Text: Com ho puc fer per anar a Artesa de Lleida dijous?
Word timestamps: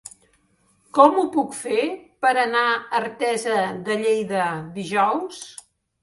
Com 0.99 1.17
ho 1.17 1.25
puc 1.33 1.51
fer 1.57 1.83
per 2.25 2.31
anar 2.43 2.63
a 2.69 2.79
Artesa 2.99 3.59
de 3.89 3.97
Lleida 3.99 4.47
dijous? 4.79 5.43